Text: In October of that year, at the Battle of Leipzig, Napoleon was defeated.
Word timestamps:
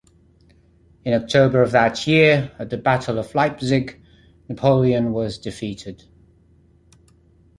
In 1.05 1.13
October 1.13 1.61
of 1.61 1.73
that 1.73 2.07
year, 2.07 2.51
at 2.57 2.71
the 2.71 2.77
Battle 2.79 3.19
of 3.19 3.35
Leipzig, 3.35 4.01
Napoleon 4.49 5.13
was 5.13 5.37
defeated. 5.37 6.05